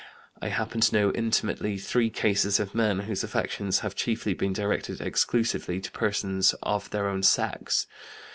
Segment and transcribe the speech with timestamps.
[0.41, 4.99] I happen to know intimately three cases of men whose affections have chiefly been directed
[4.99, 7.85] exclusively to persons of their own sex.